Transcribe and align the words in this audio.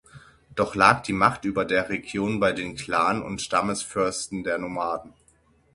Doch 0.55 0.73
lag 0.73 1.03
die 1.03 1.13
Macht 1.13 1.45
über 1.45 1.63
der 1.63 1.89
Region 1.89 2.39
bei 2.39 2.53
den 2.53 2.73
Klan- 2.73 3.21
und 3.21 3.39
Stammesfürsten 3.39 4.43
der 4.43 4.57
Nomaden. 4.57 5.13